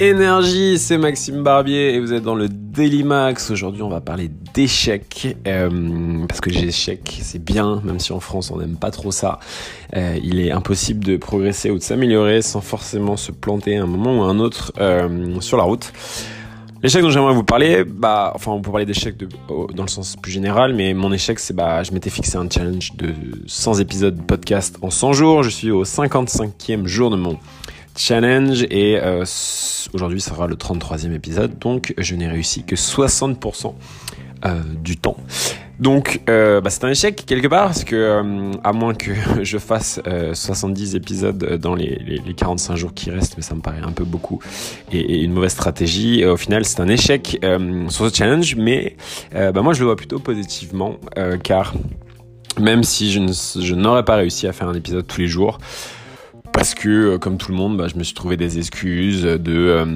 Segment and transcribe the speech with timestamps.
[0.00, 3.50] Énergie, c'est Maxime Barbier et vous êtes dans le Daily Max.
[3.50, 8.20] Aujourd'hui, on va parler d'échecs euh, parce que les échecs, c'est bien, même si en
[8.20, 9.40] France on n'aime pas trop ça.
[9.94, 13.86] Euh, il est impossible de progresser ou de s'améliorer sans forcément se planter à un
[13.86, 15.92] moment ou à un autre euh, sur la route.
[16.82, 19.14] L'échec dont j'aimerais vous parler, bah, enfin, on peut parler d'échec
[19.48, 22.94] dans le sens plus général, mais mon échec, c'est bah, je m'étais fixé un challenge
[22.96, 23.12] de
[23.46, 25.42] 100 épisodes podcast en 100 jours.
[25.42, 27.38] Je suis au 55e jour de mon
[27.96, 29.24] challenge et euh,
[29.92, 33.74] aujourd'hui sera le 33e épisode donc je n'ai réussi que 60%
[34.44, 35.16] euh, du temps.
[35.80, 38.20] Donc euh, bah, c'est un échec quelque part parce que
[38.62, 39.10] à moins que
[39.42, 40.00] je fasse
[40.32, 44.40] 70 épisodes dans les, 45 jours qui restent, mais ça me paraît un peu beaucoup
[44.92, 46.24] et, une mauvaise stratégie.
[46.24, 47.38] au final c'est un échec
[47.88, 48.96] sur ce challenge, mais
[49.32, 50.96] bah, moi je le vois plutôt positivement
[51.42, 51.74] car
[52.58, 55.58] même si je n'aurais pas réussi à faire un épisode tous les jours,
[56.52, 59.38] parce que euh, comme tout le monde bah, je me suis trouvé des excuses de
[59.48, 59.86] euh,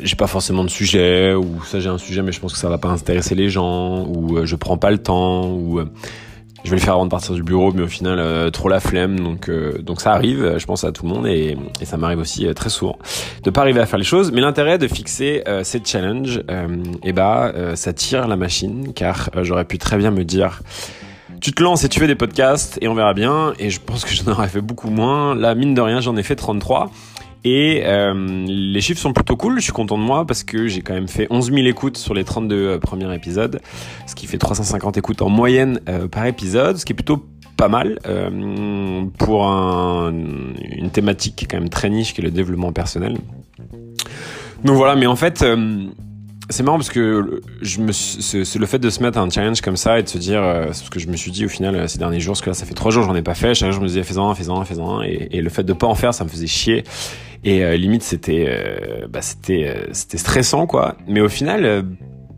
[0.00, 2.68] j'ai pas forcément de sujet ou ça j'ai un sujet mais je pense que ça
[2.68, 5.80] va pas intéresser les gens ou euh, je prends pas le temps ou
[6.64, 9.20] je vais le faire avant de partir du bureau mais au final trop la flemme
[9.20, 12.46] donc donc ça arrive je pense à tout le monde et, et ça m'arrive aussi
[12.56, 12.98] très souvent
[13.44, 16.42] de pas arriver à faire les choses mais l'intérêt de fixer ces challenges
[17.04, 20.62] et bah ça tire la machine car j'aurais pu très bien me dire
[21.40, 23.52] tu te lances et tu fais des podcasts et on verra bien.
[23.58, 25.34] Et je pense que j'en aurais fait beaucoup moins.
[25.34, 26.90] Là, mine de rien, j'en ai fait 33.
[27.44, 30.82] Et euh, les chiffres sont plutôt cool, je suis content de moi parce que j'ai
[30.82, 33.60] quand même fait 11 000 écoutes sur les 32 euh, premiers épisodes,
[34.06, 37.24] ce qui fait 350 écoutes en moyenne euh, par épisode, ce qui est plutôt
[37.56, 37.98] pas mal
[39.16, 43.16] pour une thématique qui est quand même très niche, qui est le développement personnel.
[44.62, 45.42] Donc voilà, mais en fait,
[46.48, 49.76] c'est marrant parce que je me c'est le fait de se mettre un challenge comme
[49.76, 51.74] ça et de se dire euh, c'est ce que je me suis dit au final
[51.74, 53.54] euh, ces derniers jours parce que là ça fait trois jours j'en ai pas fait
[53.54, 55.72] chaque jour je me disais fais-en un fais-en un fais-en un et, le fait de
[55.72, 56.84] pas en faire ça me faisait chier.
[57.44, 58.48] Et euh, limite c'était
[59.08, 60.96] bah c'était c'était stressant quoi.
[61.06, 61.84] Mais au final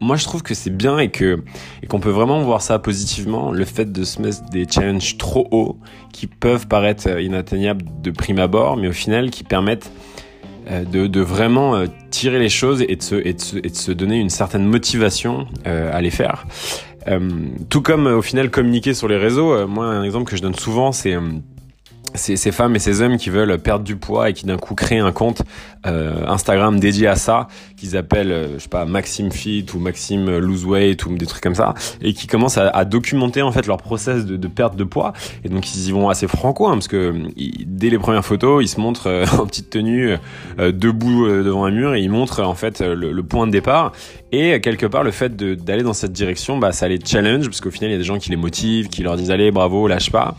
[0.00, 1.42] moi je trouve que c'est bien et que
[1.82, 5.48] et qu'on peut vraiment voir ça positivement le fait de se mettre des challenges trop
[5.50, 5.78] hauts
[6.12, 9.90] qui peuvent paraître inatteignables de prime abord mais au final qui permettent
[10.70, 13.92] de, de, vraiment tirer les choses et de se, et de se, et de se
[13.92, 16.46] donner une certaine motivation euh, à les faire.
[17.68, 20.90] tout comme au final communiquer sur les réseaux, moi un exemple que je donne souvent
[20.92, 21.14] c'est
[22.14, 24.74] ces, ces, femmes et ces hommes qui veulent perdre du poids et qui d'un coup
[24.74, 25.42] créent un compte
[25.86, 30.38] euh, Instagram dédié à ça, qu'ils appellent, euh, je sais pas, Maxime Fit ou Maxime
[30.38, 33.66] Lose Weight ou des trucs comme ça, et qui commencent à, à documenter en fait
[33.66, 35.12] leur process de, de, perte de poids.
[35.44, 37.14] Et donc ils y vont assez franco, hein, parce que
[37.66, 40.14] dès les premières photos, ils se montrent euh, en petite tenue,
[40.58, 43.92] euh, debout devant un mur, et ils montrent en fait le, le, point de départ.
[44.32, 47.70] Et quelque part, le fait d'aller dans cette direction, bah, ça les challenge, parce qu'au
[47.70, 50.10] final, il y a des gens qui les motivent, qui leur disent allez, bravo, lâche
[50.10, 50.34] pas.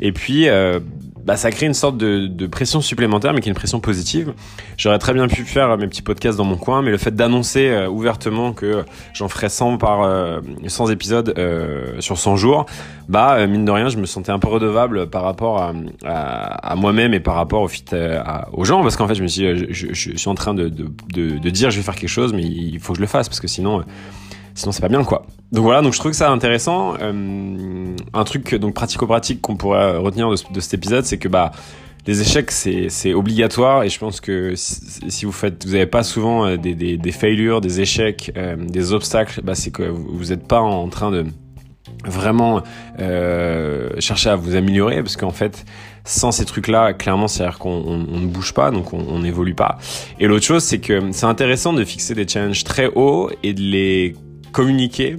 [0.00, 0.80] Et puis, euh,
[1.28, 4.32] bah, ça crée une sorte de, de, pression supplémentaire, mais qui est une pression positive.
[4.78, 7.68] J'aurais très bien pu faire mes petits podcasts dans mon coin, mais le fait d'annoncer
[7.68, 12.64] euh, ouvertement que j'en ferais 100 par euh, 100 épisodes euh, sur 100 jours,
[13.10, 15.74] bah euh, mine de rien, je me sentais un peu redevable par rapport à,
[16.06, 17.84] à, à moi-même et par rapport au fit,
[18.54, 20.70] aux gens, parce qu'en fait, je me suis, je, je, je, suis en train de,
[20.70, 23.28] de, de, dire je vais faire quelque chose, mais il faut que je le fasse
[23.28, 23.84] parce que sinon
[24.58, 25.24] sinon c'est pas bien quoi.
[25.52, 26.94] Donc voilà, donc je trouve que ça intéressant.
[27.00, 31.52] Euh, un truc donc pratico-pratique qu'on pourrait retenir de, de cet épisode, c'est que bah
[32.06, 36.46] les échecs c'est obligatoire et je pense que si, vous faites vous avez pas souvent
[36.46, 40.46] euh, des, des, des failures, des échecs, euh, des obstacles, bah c'est que vous n'êtes
[40.46, 41.26] pas en train de
[42.04, 42.62] vraiment
[43.98, 45.64] chercher à vous améliorer parce qu'en fait
[46.04, 49.18] sans ces trucs là clairement c'est à dire qu'on on, ne bouge pas donc on
[49.18, 49.78] n'évolue pas
[50.20, 53.62] et l'autre chose c'est que c'est intéressant de fixer des challenges très hauts et de
[53.62, 54.14] les
[54.52, 55.18] communiquer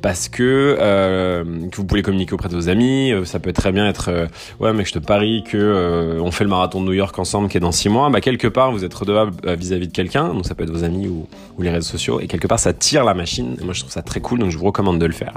[0.00, 3.12] parce que, euh, que vous pouvez communiquer auprès de vos amis.
[3.12, 4.26] Euh, ça peut très bien être euh,
[4.58, 7.48] ouais mais je te parie que euh, on fait le marathon de New York ensemble
[7.48, 8.10] qui est dans six mois.
[8.10, 11.08] Bah quelque part vous êtes redevable vis-à-vis de quelqu'un, donc ça peut être vos amis
[11.08, 11.26] ou,
[11.58, 12.20] ou, les réseaux sociaux.
[12.20, 13.56] Et quelque part ça tire la machine.
[13.60, 15.34] Et moi je trouve ça très cool, donc je vous recommande de le faire.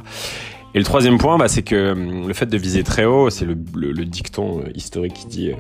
[0.76, 1.94] Et le troisième point, bah, c'est que
[2.28, 5.52] le fait de viser très haut, c'est le, le, le, dicton historique qui dit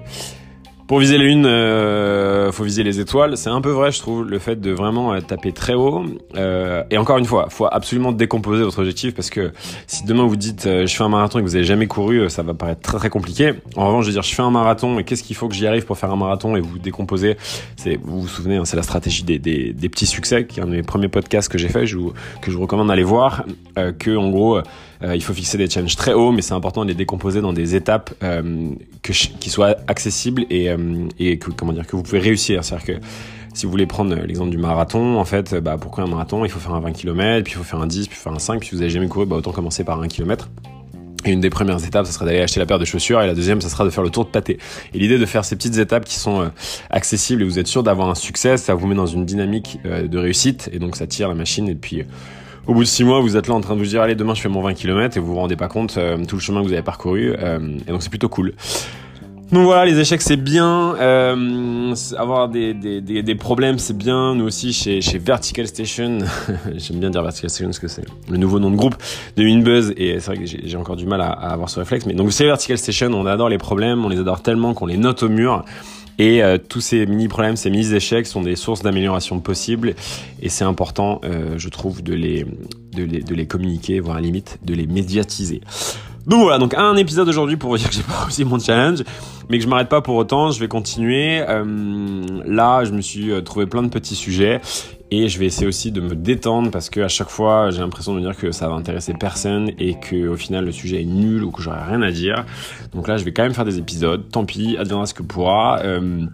[0.88, 3.38] pour viser les unes, euh, faut viser les étoiles.
[3.38, 6.04] C'est un peu vrai, je trouve, le fait de vraiment euh, taper très haut.
[6.36, 9.52] Euh, et encore une fois, faut absolument décomposer votre objectif parce que
[9.88, 12.30] si demain vous dites euh, je fais un marathon et que vous avez jamais couru,
[12.30, 13.54] ça va paraître très très compliqué.
[13.76, 15.68] En revanche, je veux dire je fais un marathon et qu'est-ce qu'il faut que j'y
[15.68, 17.38] arrive pour faire un marathon et vous décomposez.
[18.04, 20.72] Vous vous souvenez, hein, c'est la stratégie des, des, petits succès, qui est un de
[20.72, 23.46] mes premiers podcasts que j'ai fait, je vous, que je vous recommande d'aller voir.
[24.00, 24.60] que en gros,
[25.04, 27.76] il faut fixer des challenges très hauts, mais c'est important de les décomposer dans des
[27.76, 28.14] étapes
[29.02, 30.73] qui soient accessibles et
[31.20, 32.64] et que, comment dire, que vous pouvez réussir.
[32.64, 33.06] C'est-à-dire que
[33.54, 36.60] si vous voulez prendre l'exemple du marathon, en fait, bah, pourquoi un marathon Il faut
[36.60, 38.70] faire un 20 km, puis il faut faire un 10, puis faire un 5, puis
[38.70, 40.50] si vous n'avez jamais couru, bah, autant commencer par un km.
[41.26, 43.36] Et une des premières étapes, ça sera d'aller acheter la paire de chaussures, et la
[43.36, 44.58] deuxième, ça sera de faire le tour de pâté.
[44.94, 46.48] Et l'idée de faire ces petites étapes qui sont euh,
[46.90, 50.08] accessibles et vous êtes sûr d'avoir un succès, ça vous met dans une dynamique euh,
[50.08, 52.04] de réussite, et donc ça tire la machine, et puis
[52.66, 54.34] au bout de six mois, vous êtes là en train de vous dire, allez, demain
[54.34, 56.68] je fais mon 20 km, et vous vous rendez pas compte tout le chemin que
[56.68, 58.54] vous avez parcouru, et donc c'est plutôt cool.
[59.54, 64.34] Donc voilà, les échecs c'est bien, euh, avoir des, des, des, des problèmes c'est bien.
[64.34, 66.18] Nous aussi chez, chez Vertical Station,
[66.76, 68.96] j'aime bien dire Vertical Station parce que c'est le nouveau nom de groupe
[69.38, 72.08] de Winbuzz et c'est vrai que j'ai encore du mal à, avoir ce réflexe.
[72.08, 74.98] Mais donc c'est Vertical Station, on adore les problèmes, on les adore tellement qu'on les
[74.98, 75.64] note au mur.
[76.18, 79.94] Et euh, tous ces mini problèmes, ces mini échecs sont des sources d'amélioration possibles
[80.42, 82.44] et c'est important, euh, je trouve, de les,
[82.96, 85.62] de les, de les communiquer, voire à limite de les médiatiser.
[86.26, 89.04] Donc voilà, donc un épisode aujourd'hui pour vous dire que j'ai pas réussi mon challenge,
[89.50, 91.44] mais que je m'arrête pas pour autant, je vais continuer.
[91.48, 91.64] Euh,
[92.46, 94.62] là, je me suis euh, trouvé plein de petits sujets
[95.12, 98.14] et je vais essayer aussi de me détendre parce que à chaque fois, j'ai l'impression
[98.14, 101.06] de me dire que ça va intéresser personne et que au final le sujet est
[101.06, 102.46] nul ou que j'aurai rien à dire.
[102.94, 104.24] Donc là, je vais quand même faire des épisodes.
[104.32, 105.80] Tant pis, adviendra ce que pourra.
[105.82, 106.26] Euh,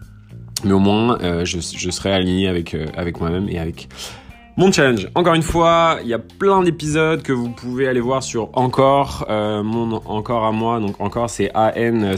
[0.63, 3.87] mais au moins, je, je, serai aligné avec avec moi-même et avec
[4.59, 5.07] mon challenge.
[5.15, 9.25] Encore une fois, il y a plein d'épisodes que vous pouvez aller voir sur Encore,
[9.29, 12.11] euh, mon Encore à moi, donc Encore c'est A-N-C-H-O-R.fm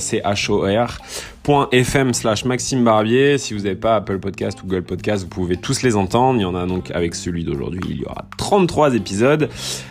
[2.16, 3.38] slash Maxime Barbier.
[3.38, 6.40] Si vous n'avez pas Apple Podcast ou Google Podcast, vous pouvez tous les entendre.
[6.40, 9.48] Il y en a donc avec celui d'aujourd'hui, il y aura 33 épisodes.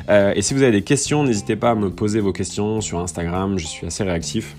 [0.08, 2.99] Euh, et si vous avez des questions, n'hésitez pas à me poser vos questions sur
[2.99, 4.56] Instagram, je suis assez réactif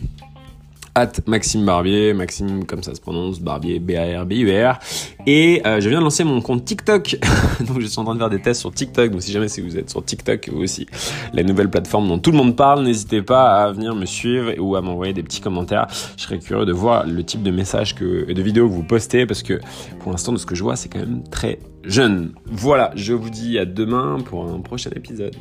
[0.95, 4.79] at Maxime Barbier, Maxime comme ça se prononce, Barbier, B-A-R-B-U-R.
[5.25, 7.17] Et euh, je viens de lancer mon compte TikTok,
[7.67, 9.77] donc je suis en train de faire des tests sur TikTok, donc si jamais vous
[9.77, 10.87] êtes sur TikTok, vous aussi,
[11.33, 14.75] la nouvelle plateforme dont tout le monde parle, n'hésitez pas à venir me suivre ou
[14.75, 15.87] à m'envoyer des petits commentaires.
[16.17, 19.25] Je serais curieux de voir le type de messages que, de vidéos que vous postez,
[19.25, 19.59] parce que
[19.99, 22.33] pour l'instant, de ce que je vois, c'est quand même très jeune.
[22.45, 25.35] Voilà, je vous dis à demain pour un prochain épisode.